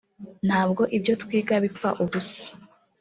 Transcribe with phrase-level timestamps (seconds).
[0.47, 2.47] ntabwo ibyo twiga bipfa ubusa